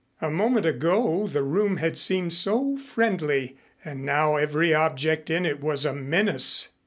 [0.19, 5.61] A moment ago the room had seemed so friendly, and now every object in it
[5.61, 6.69] was a menace.